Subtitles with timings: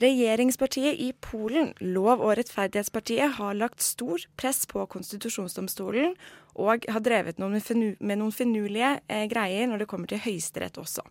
[0.00, 6.14] Regjeringspartiet i Polen, Lov- og rettferdighetspartiet, har lagt stor press på konstitusjonsdomstolen
[6.56, 7.60] og har drevet noen
[8.00, 11.04] med noen finurlige eh, greier når det kommer til Høyesterett også.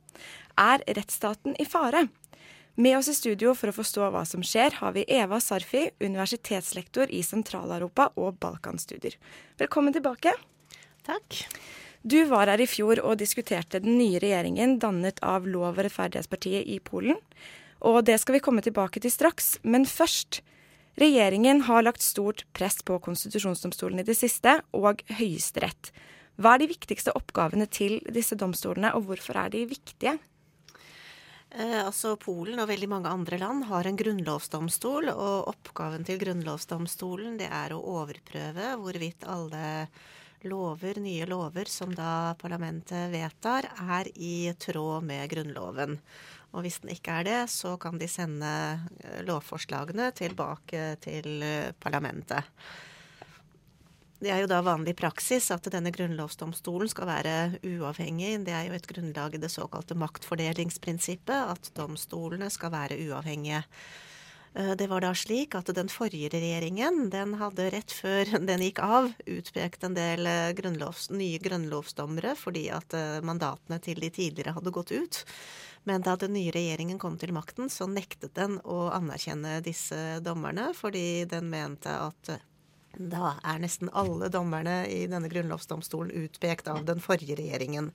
[0.57, 2.07] Er rettsstaten i fare?
[2.81, 7.13] Med oss i studio for å forstå hva som skjer, har vi Eva Sarfi, universitetslektor
[7.13, 9.19] i Sentral-Europa og Balkanstudier.
[9.61, 10.33] Velkommen tilbake.
[11.05, 11.43] Takk.
[12.01, 16.65] Du var her i fjor og diskuterte den nye regjeringen dannet av Lov- og rettferdighetspartiet
[16.65, 17.21] i Polen.
[17.85, 19.57] Og det skal vi komme tilbake til straks.
[19.63, 20.41] Men først.
[20.99, 25.93] Regjeringen har lagt stort press på konstitusjonsdomstolen i det siste, og Høyesterett.
[26.35, 30.17] Hva er de viktigste oppgavene til disse domstolene, og hvorfor er de viktige?
[31.49, 37.39] Eh, altså Polen og veldig mange andre land har en grunnlovsdomstol, og oppgaven til grunnlovsdomstolen
[37.39, 39.87] det er å overprøve hvorvidt alle
[40.47, 43.67] lover, nye lover som da parlamentet vedtar,
[43.99, 45.97] er i tråd med Grunnloven.
[46.49, 48.51] Og hvis den ikke er det, så kan de sende
[49.03, 52.49] eh, lovforslagene tilbake til eh, parlamentet.
[54.19, 58.33] Det er jo da vanlig praksis at denne grunnlovsdomstolen skal være uavhengig.
[58.43, 63.63] Det er jo et grunnlag i det såkalte maktfordelingsprinsippet, at domstolene skal være uavhengige.
[64.53, 68.83] Eh, det var da slik at den forrige regjeringen den hadde rett før den gikk
[68.85, 72.95] av, utpekt en del grunnlovs, nye grunnlovsdommere fordi at
[73.25, 75.23] mandatene til de tidligere hadde gått ut.
[75.83, 80.69] Men da den nye regjeringen kom til makten, så nektet den å anerkjenne disse dommerne,
[80.77, 82.43] fordi den mente at eh,
[82.99, 87.91] da er nesten alle dommerne i denne grunnlovsdomstolen utpekt av den forrige regjeringen.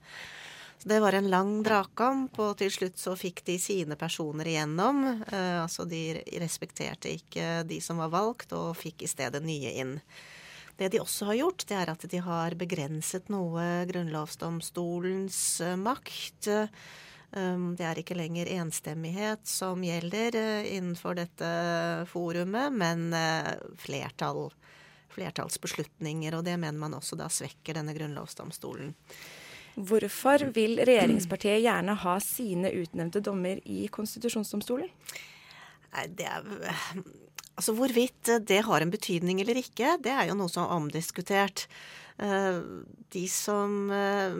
[0.77, 5.05] Så Det var en lang dragkamp, og til slutt så fikk de sine personer igjennom.
[5.31, 9.95] Eh, altså de respekterte ikke de som var valgt, og fikk i stedet nye inn.
[10.75, 16.51] Det de også har gjort, det er at de har begrenset noe grunnlovsdomstolens eh, makt.
[17.35, 21.47] Um, det er ikke lenger enstemmighet som gjelder uh, innenfor dette
[22.07, 23.09] forumet, men
[23.81, 24.51] flertall.
[25.15, 28.93] Flertallsbeslutninger, og det mener man også da svekker denne grunnlovsdomstolen.
[29.75, 34.89] Hvorfor vil regjeringspartiet gjerne ha sine utnevnte dommer i konstitusjonsdomstolen?
[36.15, 36.43] Det er
[37.55, 41.69] Altså Hvorvidt det har en betydning eller ikke, det er jo noe som er omdiskutert.
[42.19, 42.59] Eh,
[43.11, 44.35] de som eh,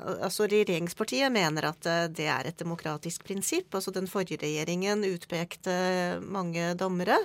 [0.00, 3.74] Altså regjeringspartiet mener at eh, det er et demokratisk prinsipp.
[3.74, 7.18] Altså den forrige regjeringen utpekte mange dommere.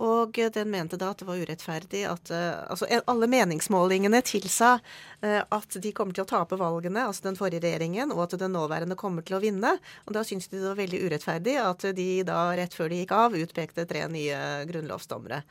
[0.00, 4.78] Og den mente da at det var urettferdig at Altså alle meningsmålingene tilsa
[5.22, 8.96] at de kommer til å tape valgene, altså den forrige regjeringen, og at den nåværende
[8.98, 9.74] kommer til å vinne.
[10.06, 13.12] Og da syntes de det var veldig urettferdig at de da rett før de gikk
[13.16, 14.38] av, utpekte tre nye
[14.70, 15.42] grunnlovsdommere.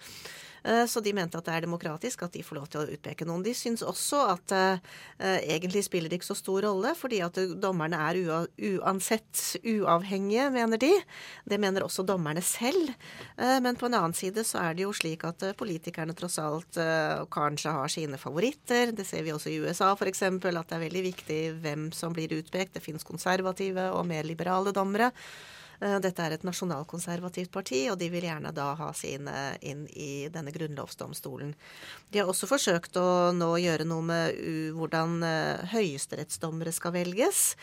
[0.63, 3.25] Eh, så de mente at det er demokratisk at de får lov til å utpeke
[3.27, 3.43] noen.
[3.45, 7.97] De syns også at uh, egentlig spiller det ikke så stor rolle, fordi at dommerne
[8.09, 10.91] er uansett uavhengige, mener de.
[11.49, 12.93] Det mener også dommerne selv.
[13.39, 16.77] Uh, men på en annen side så er det jo slik at politikerne tross alt
[17.33, 18.93] kanskje har sine favoritter.
[18.95, 22.33] Det ser vi også i USA f.eks., at det er veldig viktig hvem som blir
[22.37, 22.75] utpekt.
[22.75, 25.11] Det finnes konservative og mer liberale dommere.
[25.81, 30.27] Eh, dette er et nasjonalkonservativt parti, og de vil gjerne da ha sine inn i
[30.33, 31.55] denne grunnlovsdomstolen.
[32.13, 34.43] De har også forsøkt å nå gjøre noe med
[34.77, 37.55] hvordan eh, høyesterettsdommere skal velges.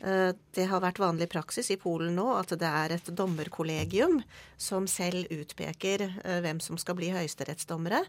[0.00, 4.18] Eh, det har vært vanlig praksis i Polen nå at det er et dommerkollegium
[4.60, 8.02] som selv utpeker eh, hvem som skal bli høyesterettsdommere,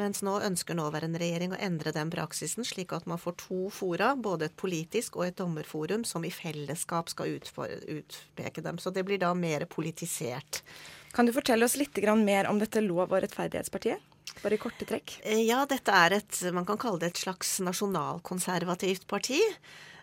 [0.00, 4.12] mens nå ønsker nåværende regjering å endre den praksisen, slik at man får to fora,
[4.16, 8.78] både et politisk og et dommerforum, som i fellesskap skal utpeke dem.
[8.78, 10.62] Så det blir da mer politisert.
[11.16, 13.98] Kan du fortelle oss litt mer om dette Lov- og rettferdighetspartiet?
[14.40, 15.20] Bare i korte trekk.
[15.24, 19.40] Eh, ja, dette er et man kan kalle det et slags nasjonalkonservativt parti.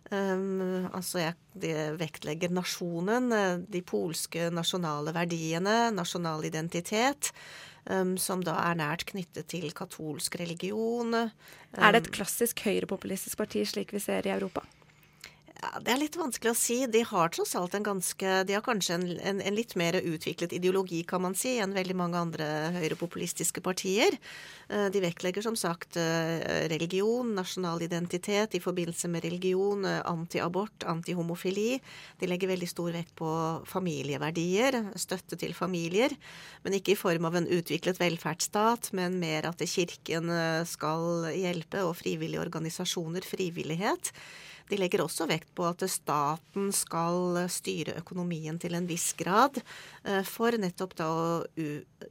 [0.08, 7.34] Um, altså jeg, de vektlegger nasjonen, eh, de polske nasjonale verdiene, nasjonal identitet.
[7.88, 11.14] Um, som da er nært knyttet til katolsk religion.
[11.16, 11.30] Um,
[11.80, 14.66] er det et klassisk høyrepopulistisk parti slik vi ser i Europa?
[15.58, 16.76] Ja, Det er litt vanskelig å si.
[16.92, 20.54] De har tross alt en ganske De har kanskje en, en, en litt mer utviklet
[20.54, 24.20] ideologi, kan man si, enn veldig mange andre høyrepopulistiske partier.
[24.70, 30.86] Eh, de vektlegger som sagt eh, religion, nasjonal identitet i forbindelse med religion, eh, antiabort,
[30.86, 31.80] antihomofili.
[32.22, 33.32] De legger veldig stor vekt på
[33.66, 36.14] familieverdier, støtte til familier.
[36.66, 40.30] Men ikke i form av en utviklet velferdsstat, men mer at Kirken
[40.70, 44.14] skal hjelpe, og frivillige organisasjoner, frivillighet.
[44.68, 49.62] De legger også vekt på at staten skal styre økonomien til en viss grad,
[50.04, 51.30] eh, for nettopp da å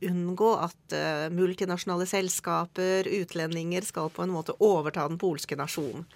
[0.07, 6.09] unngå at eh, multinasjonale selskaper, utlendinger, skal på en måte overta den polske nasjonen.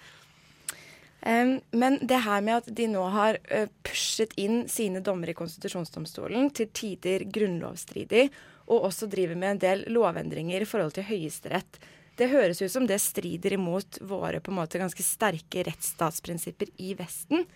[1.21, 3.37] Men det her med at de nå har
[3.85, 8.23] pushet inn sine dommere i konstitusjonsdomstolen, til tider grunnlovsstridig,
[8.71, 11.77] og også driver med en del lovendringer i forhold til Høyesterett,
[12.21, 16.93] det høres ut som det strider imot våre på en måte ganske sterke rettsstatsprinsipper i
[16.99, 17.47] Vesten.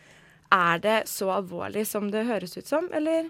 [0.53, 3.29] Er det så alvorlig som det høres ut som, eller?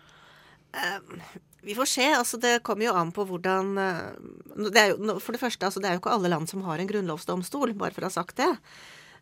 [0.75, 1.21] Um,
[1.65, 2.05] vi får se.
[2.13, 5.89] altså Det kommer jo an på hvordan uh, det jo, For det første, altså det
[5.89, 8.51] er jo ikke alle land som har en grunnlovsdomstol, bare for å ha sagt det.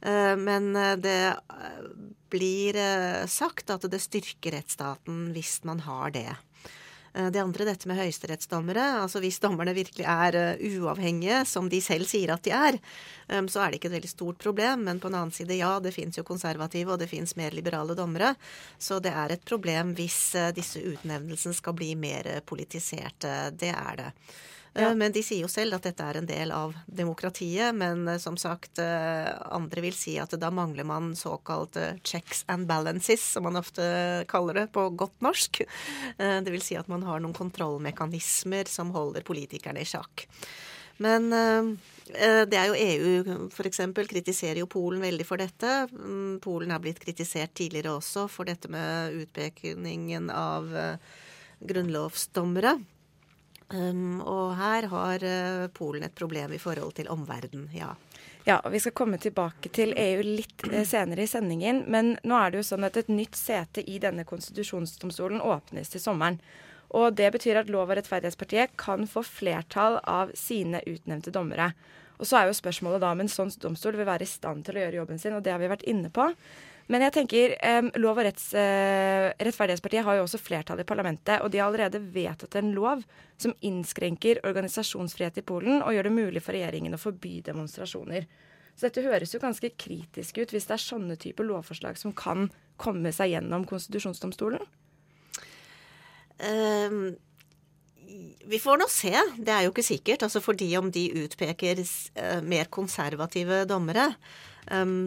[0.03, 1.35] Uh, men uh, det
[2.33, 2.77] blir
[3.29, 6.31] sagt at det styrker rettsstaten hvis man har det.
[7.13, 8.83] Eh, det andre, dette med høyesterettsdommere.
[9.03, 12.79] Altså hvis dommerne virkelig er eh, uavhengige, som de selv sier at de er,
[13.29, 14.87] eh, så er det ikke et veldig stort problem.
[14.87, 17.97] Men på en annen side, ja, det fins jo konservative, og det fins mer liberale
[17.97, 18.33] dommere.
[18.81, 20.21] Så det er et problem hvis
[20.57, 23.53] disse utnevnelsene skal bli mer politiserte.
[23.53, 24.09] Det er det.
[24.73, 24.89] Ja.
[24.89, 27.75] Eh, men de sier jo selv at dette er en del av demokratiet.
[27.77, 32.67] Men eh, som sagt, eh, andre vil si at da mangler man såkalt checks and
[32.69, 33.85] balances, som man ofte
[34.29, 35.63] kaller det på godt norsk.
[36.17, 40.25] Det vil si at man har noen kontrollmekanismer som holder politikerne i sjakk.
[41.01, 43.79] Men det er jo EU f.eks.
[44.09, 45.87] kritiserer jo Polen veldig for dette.
[45.89, 50.69] Mm, Polen har blitt kritisert tidligere også for dette med utpekningen av
[51.63, 52.77] grunnlovsdommere.
[53.69, 57.93] Um, og her har uh, Polen et problem i forhold til omverdenen, ja.
[58.43, 61.85] Ja, og Vi skal komme tilbake til EU litt eh, senere i sendingen.
[61.87, 66.03] Men nå er det jo sånn at et nytt sete i denne konstitusjonsdomstolen åpnes til
[66.03, 66.41] sommeren.
[66.93, 71.71] Og Det betyr at Lov- og rettferdighetspartiet kan få flertall av sine utnevnte dommere.
[72.19, 74.75] Og Så er jo spørsmålet da om en sånn domstol vil være i stand til
[74.75, 76.27] å gjøre jobben sin, og det har vi vært inne på.
[76.91, 81.39] Men jeg tenker, um, Lov- og retts, uh, rettferdighetspartiet har jo også flertall i parlamentet,
[81.39, 83.05] og de har allerede vedtatt en lov
[83.39, 88.27] som innskrenker organisasjonsfrihet i Polen og gjør det mulig for regjeringen å forby demonstrasjoner.
[88.75, 92.49] Så dette høres jo ganske kritisk ut hvis det er sånne typer lovforslag som kan
[92.81, 94.63] komme seg gjennom konstitusjonsdomstolen?
[96.43, 97.13] Um,
[98.49, 99.13] vi får nå se.
[99.37, 100.25] Det er jo ikke sikkert.
[100.25, 104.09] Altså fordi om de utpeker uh, mer konservative dommere,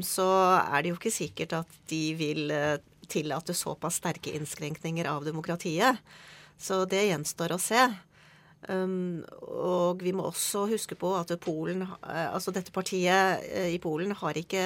[0.05, 0.27] så
[0.61, 2.77] er det jo ikke sikkert at de vil uh,
[3.09, 6.03] tillate såpass sterke innskrenkninger av demokratiet.
[6.59, 7.87] Så det gjenstår å se.
[8.69, 14.13] Um, og vi må også huske på at Polen, uh, altså dette partiet i Polen
[14.17, 14.65] har ikke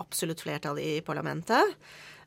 [0.00, 1.76] absolutt flertall i parlamentet.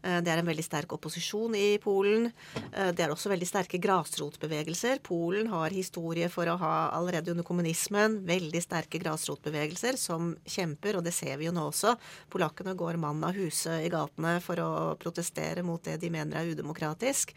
[0.03, 2.27] Eh, det er en veldig sterk opposisjon i Polen.
[2.71, 4.99] Eh, det er også veldig sterke grasrotbevegelser.
[5.05, 11.07] Polen har historie for å ha allerede under kommunismen veldig sterke grasrotbevegelser som kjemper, og
[11.07, 11.95] det ser vi jo nå også.
[12.33, 16.51] Polakkene går mann av huse i gatene for å protestere mot det de mener er
[16.51, 17.31] udemokratisk.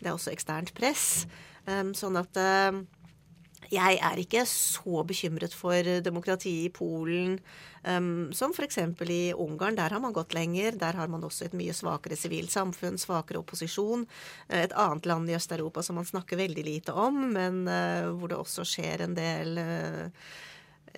[0.00, 1.26] Det er også eksternt press.
[1.66, 2.44] Eh, sånn at
[3.72, 7.38] jeg er ikke så bekymret for demokratiet i Polen
[7.86, 8.78] um, som f.eks.
[9.10, 9.76] i Ungarn.
[9.76, 10.76] Der har man gått lenger.
[10.78, 14.06] Der har man også et mye svakere sivilt samfunn, svakere opposisjon.
[14.48, 18.32] Eh, et annet land i Øst-Europa som man snakker veldig lite om, men uh, hvor
[18.32, 20.04] det også skjer en del uh,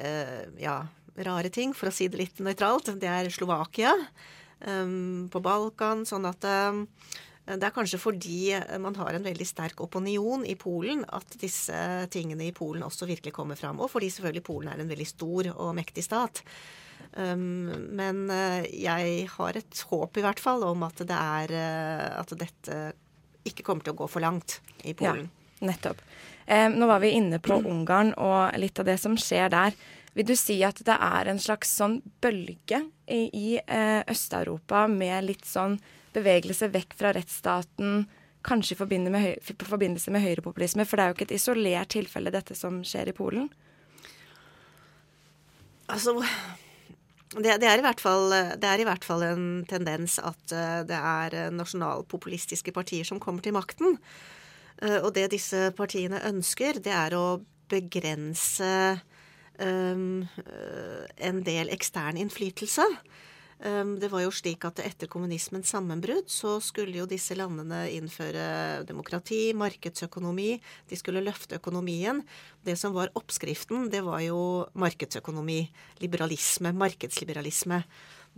[0.00, 0.80] uh, ja,
[1.28, 2.94] rare ting, for å si det litt nøytralt.
[3.00, 3.94] Det er Slovakia
[4.64, 6.06] um, på Balkan.
[6.08, 6.46] Sånn at
[7.48, 8.52] det er kanskje fordi
[8.82, 11.78] man har en veldig sterk opinion i Polen at disse
[12.12, 13.80] tingene i Polen også virkelig kommer fram.
[13.80, 16.42] Og fordi selvfølgelig Polen er en veldig stor og mektig stat.
[17.12, 22.20] Um, men uh, jeg har et håp i hvert fall om at det er uh,
[22.20, 22.80] at dette
[23.48, 25.30] ikke kommer til å gå for langt i Polen.
[25.58, 26.02] Ja, nettopp.
[26.48, 29.78] Nå var vi inne på Ungarn og litt av det som skjer der.
[30.16, 35.46] Vil du si at det er en slags sånn bølge i, i Øst-Europa med litt
[35.48, 35.76] sånn
[36.18, 38.04] bevegelse vekk fra rettsstaten,
[38.46, 40.86] kanskje i forbindelse med, høyrepopulisme?
[40.86, 43.48] For det er jo ikke et isolert tilfelle, dette som skjer i Polen?
[45.88, 46.14] Altså
[47.36, 51.36] det, det, er fall, det, er i hvert fall, en tendens at uh, det er
[51.36, 53.98] uh, nasjonalpopulistiske partier som kommer til makten.
[54.80, 58.72] Uh, og det disse partiene ønsker, det er å begrense
[59.60, 60.24] um,
[61.20, 62.86] en del ekstern innflytelse.
[63.66, 68.84] Ehm, det var jo slik at etter kommunismens sammenbrudd så skulle jo disse landene innføre
[68.86, 70.52] demokrati, markedsøkonomi.
[70.90, 72.22] De skulle løfte økonomien.
[72.64, 74.38] Det som var oppskriften, det var jo
[74.78, 75.64] markedsøkonomi,
[76.04, 77.82] liberalisme, markedsliberalisme.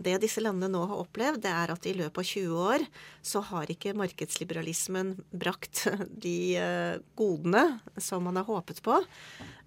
[0.01, 2.85] Det disse landene nå har opplevd, det er at i løpet av 20 år
[3.21, 5.83] så har ikke markedsliberalismen brakt
[6.25, 8.97] de eh, godene som man har håpet på.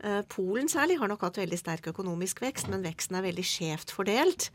[0.02, 3.94] Eh, Polen særlig har nok hatt veldig sterk økonomisk vekst, men veksten er veldig skjevt
[3.94, 4.50] fordelt.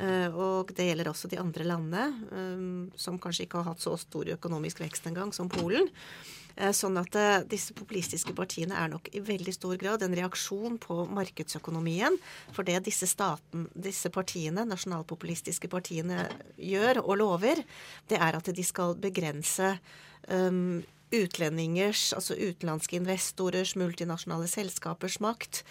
[0.00, 2.62] Eh, og det gjelder også de andre landene, eh,
[2.98, 5.90] som kanskje ikke har hatt så stor økonomisk vekst engang som Polen.
[6.56, 7.16] Eh, sånn at
[7.50, 12.18] disse populistiske partiene er nok i veldig stor grad en reaksjon på markedsøkonomien.
[12.54, 17.64] For det disse, staten, disse partiene, nasjonalpopulistiske partiene gjør og lover,
[18.08, 19.78] det er at de skal begrense
[20.28, 20.84] um,
[21.14, 25.62] utlendingers, altså utenlandske investorers, multinasjonale selskapers makt,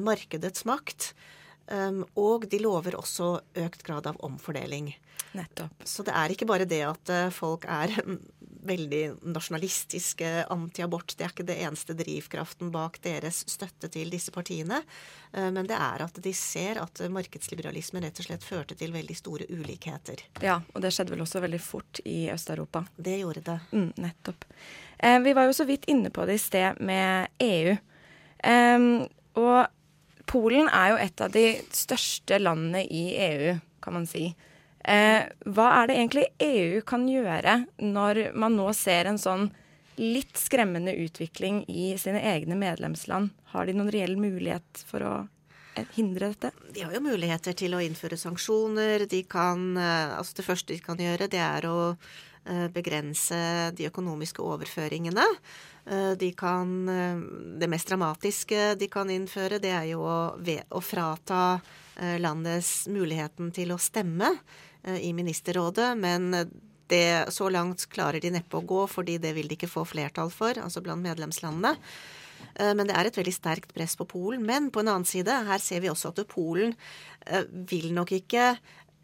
[0.00, 1.12] markedets makt.
[1.70, 4.90] Um, og de lover også økt grad av omfordeling.
[5.38, 5.84] Nettopp.
[5.86, 7.94] Så det er ikke bare det at uh, folk er
[8.70, 11.14] veldig nasjonalistiske, anti-abort.
[11.14, 14.82] Det er ikke det eneste drivkraften bak deres støtte til disse partiene.
[15.30, 19.18] Uh, men det er at de ser at markedsliberalismen rett og slett førte til veldig
[19.22, 20.26] store ulikheter.
[20.42, 22.82] Ja, og det skjedde vel også veldig fort i Øst-Europa.
[22.98, 23.60] Det gjorde det.
[23.70, 24.48] Mm, nettopp.
[24.98, 27.76] Eh, vi var jo så vidt inne på det i sted med EU.
[28.40, 29.06] Um,
[29.38, 29.68] og
[30.30, 34.28] Polen er jo et av de største landene i EU, kan man si.
[34.80, 39.50] Eh, hva er det egentlig EU kan gjøre når man nå ser en sånn
[40.00, 43.34] litt skremmende utvikling i sine egne medlemsland?
[43.52, 45.14] Har de noen reell mulighet for å
[45.96, 46.54] hindre dette?
[46.72, 49.08] De har jo muligheter til å innføre sanksjoner.
[49.10, 52.29] De kan, eh, altså det første de kan gjøre, det er å eh,
[52.72, 53.36] begrense
[53.76, 55.26] de økonomiske overføringene.
[55.90, 57.18] Eh, de kan eh,
[57.58, 61.60] Det mest dramatiske de kan innføre, det er jo å, å frata
[61.96, 64.34] eh, landets muligheten til å stemme
[64.80, 65.90] i ministerrådet.
[66.00, 66.30] Men
[66.88, 70.32] det, så langt klarer de neppe å gå, fordi det vil de ikke få flertall
[70.32, 71.74] for, altså blant medlemslandene.
[72.56, 74.40] Men det er et veldig sterkt press på Polen.
[74.48, 76.72] Men på en annen side, her ser vi også at Polen
[77.68, 78.54] vil nok ikke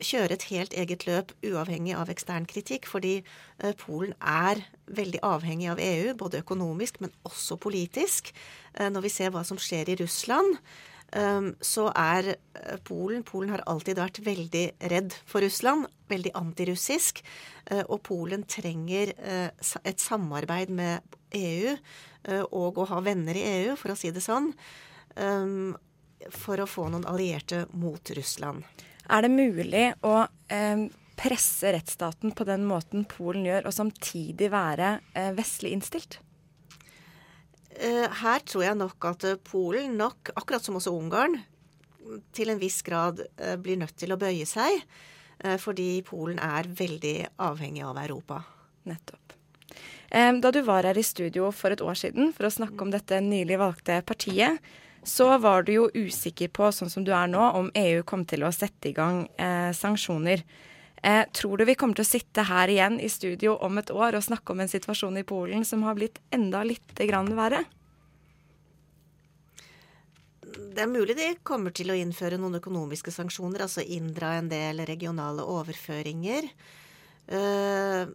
[0.03, 4.61] kjøre et helt eget løp uavhengig av ekstern kritikk, fordi eh, Polen er
[4.93, 8.33] veldig avhengig av EU, både økonomisk, men også politisk.
[8.75, 10.59] Eh, når vi ser hva som skjer i Russland,
[11.17, 12.35] eh, så er
[12.85, 17.23] Polen Polen har alltid vært veldig redd for Russland, veldig antirussisk.
[17.91, 21.73] Og Polen trenger et samarbeid med EU
[22.55, 24.53] og å ha venner i EU, for å si det sånn,
[26.31, 28.63] for å få noen allierte mot Russland.
[29.07, 30.15] Er det mulig å
[30.53, 30.87] eh,
[31.17, 36.19] presse rettsstaten på den måten Polen gjør, og samtidig være eh, vestlig innstilt?
[37.77, 41.39] Eh, her tror jeg nok at eh, Polen nok, akkurat som også Ungarn,
[42.37, 44.83] til en viss grad eh, blir nødt til å bøye seg.
[45.61, 48.39] Fordi Polen er veldig avhengig av Europa.
[48.89, 49.35] Nettopp.
[50.09, 53.19] Da du var her i studio for et år siden for å snakke om dette
[53.21, 54.57] nylig valgte partiet,
[55.07, 58.43] så var du jo usikker på, sånn som du er nå, om EU kom til
[58.43, 60.43] å sette i gang eh, sanksjoner.
[60.99, 64.19] Eh, tror du vi kommer til å sitte her igjen i studio om et år
[64.19, 67.63] og snakke om en situasjon i Polen som har blitt enda litt verre?
[70.57, 74.83] Det er mulig de kommer til å innføre noen økonomiske sanksjoner, altså inndra en del
[74.89, 76.51] regionale overføringer.
[77.31, 78.11] Uh,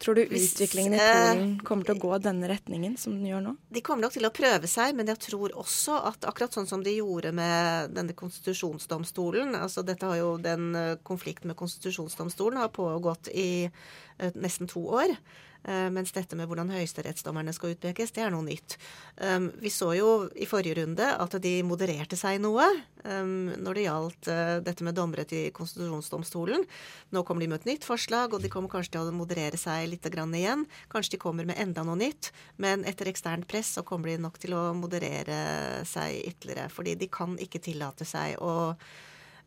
[0.00, 3.52] Tror du utviklingen i Polen kommer til å gå denne retningen som den gjør nå?
[3.68, 6.84] De kommer nok til å prøve seg, men jeg tror også at akkurat sånn som
[6.84, 12.72] de gjorde med denne konstitusjonsdomstolen altså dette har jo Den eh, konflikten med konstitusjonsdomstolen har
[12.72, 15.12] pågått i uh, nesten to år.
[15.60, 18.78] Uh, mens dette med hvordan høyesterettsdommerne skal utpekes, det er noe nytt.
[19.20, 22.64] Um, vi så jo i forrige runde at de modererte seg noe
[23.04, 26.64] um, når det gjaldt uh, dette med dommere til konstitusjonsdomstolen.
[27.12, 29.90] Nå kommer de med et nytt forslag, og de kommer kanskje til å moderere seg
[29.92, 30.64] litt igjen.
[30.92, 34.38] Kanskje de kommer med enda noe nytt, men etter eksternt press så kommer de nok
[34.40, 36.70] til å moderere seg ytterligere.
[36.72, 38.54] Fordi de kan ikke tillate seg å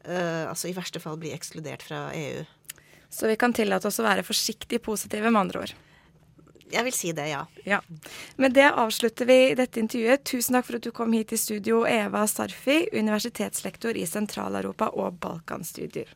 [0.08, 2.44] uh, altså i verste fall bli ekskludert fra EU.
[3.14, 5.74] Så vi kan tillate oss å være forsiktig positive, med andre ord.
[6.72, 7.44] Jeg vil si det, ja.
[7.68, 7.82] ja.
[8.36, 10.24] Med det avslutter vi dette intervjuet.
[10.24, 15.20] Tusen takk for at du kom hit i studio, Eva Sarfi, universitetslektor i Sentral-Europa og
[15.24, 16.14] Balkanstudier.